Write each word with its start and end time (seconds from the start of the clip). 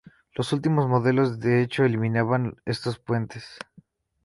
Los 0.33 0.51
últimos 0.51 0.87
modelos 0.87 1.39
de 1.39 1.61
hecho 1.61 1.83
eliminaban 1.83 2.55
esos 2.65 2.97
puentes. 2.97 3.45